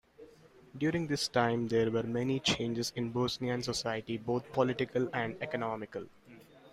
During 0.75 1.05
this 1.05 1.27
time 1.27 1.67
there 1.67 1.91
were 1.91 2.01
many 2.01 2.39
changes 2.39 2.91
in 2.95 3.11
Bosnian 3.11 3.61
society, 3.61 4.17
both 4.17 4.51
political 4.51 5.07
and 5.13 5.37
economical. 5.43 6.07